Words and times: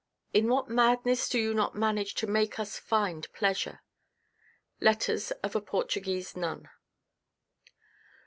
In 0.33 0.47
what 0.47 0.67
madness 0.67 1.29
do 1.29 1.37
you 1.37 1.53
not 1.53 1.75
manage 1.75 2.15
to 2.15 2.25
make 2.25 2.57
us 2.57 2.79
find 2.79 3.31
pleasure! 3.33 3.83
Letters 4.79 5.29
of 5.43 5.55
a 5.55 5.61
Portuguese 5.61 6.35
Nun. 6.35 6.71